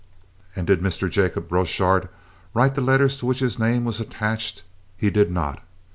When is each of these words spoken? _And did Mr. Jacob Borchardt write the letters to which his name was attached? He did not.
_And 0.57 0.65
did 0.65 0.79
Mr. 0.81 1.07
Jacob 1.07 1.47
Borchardt 1.47 2.09
write 2.55 2.73
the 2.73 2.81
letters 2.81 3.19
to 3.19 3.27
which 3.27 3.37
his 3.37 3.59
name 3.59 3.85
was 3.85 3.99
attached? 3.99 4.63
He 4.97 5.11
did 5.11 5.29
not. 5.29 5.61